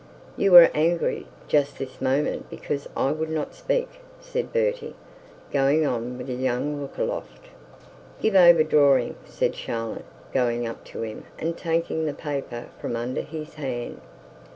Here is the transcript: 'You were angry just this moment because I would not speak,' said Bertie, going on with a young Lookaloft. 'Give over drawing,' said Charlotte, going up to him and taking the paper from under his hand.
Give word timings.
'You 0.35 0.53
were 0.53 0.71
angry 0.73 1.27
just 1.47 1.77
this 1.77 2.01
moment 2.01 2.49
because 2.49 2.89
I 2.97 3.11
would 3.11 3.29
not 3.29 3.53
speak,' 3.53 3.99
said 4.19 4.51
Bertie, 4.51 4.95
going 5.51 5.85
on 5.85 6.17
with 6.17 6.27
a 6.27 6.33
young 6.33 6.81
Lookaloft. 6.81 7.49
'Give 8.19 8.33
over 8.33 8.63
drawing,' 8.63 9.17
said 9.25 9.53
Charlotte, 9.53 10.05
going 10.33 10.65
up 10.65 10.83
to 10.85 11.03
him 11.03 11.25
and 11.37 11.55
taking 11.55 12.07
the 12.07 12.15
paper 12.15 12.69
from 12.79 12.95
under 12.95 13.21
his 13.21 13.53
hand. 13.53 14.01